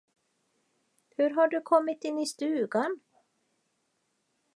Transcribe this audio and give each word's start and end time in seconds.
Hur 1.17 1.29
har 1.31 1.47
du 1.47 1.61
kommit 1.63 2.03
in 2.03 2.17
i 2.19 2.25
stugan? 2.25 2.99